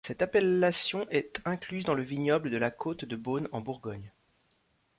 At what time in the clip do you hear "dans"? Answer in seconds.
1.85-1.93